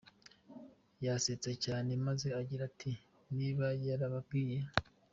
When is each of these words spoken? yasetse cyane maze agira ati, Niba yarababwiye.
yasetse 1.05 1.49
cyane 1.65 1.91
maze 2.05 2.27
agira 2.41 2.63
ati, 2.71 2.91
Niba 3.37 3.67
yarababwiye. 3.87 4.59